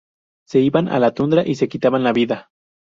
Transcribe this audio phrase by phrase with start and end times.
[0.47, 2.49] Se iban a la tundra y se quitaban la vida".